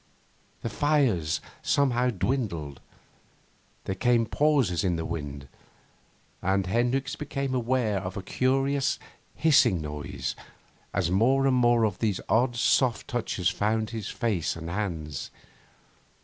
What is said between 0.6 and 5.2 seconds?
The fires somehow dwindled; there came pauses in the